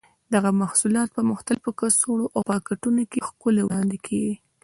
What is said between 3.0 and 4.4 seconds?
کې ښکلي وړاندې کېږي.